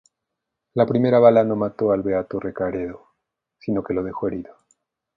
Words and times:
La 0.73 0.87
primera 0.87 1.19
bala 1.19 1.43
no 1.43 1.55
mató 1.55 1.91
al 1.91 2.01
beato 2.01 2.39
Recaredo, 2.39 3.09
sino 3.59 3.83
que 3.83 3.93
lo 3.93 4.01
dejó 4.01 4.29
herido. 4.29 4.57